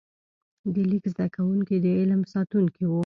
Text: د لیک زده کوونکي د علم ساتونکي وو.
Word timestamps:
د 0.73 0.75
لیک 0.89 1.05
زده 1.13 1.27
کوونکي 1.35 1.75
د 1.83 1.87
علم 1.99 2.21
ساتونکي 2.33 2.83
وو. 2.87 2.99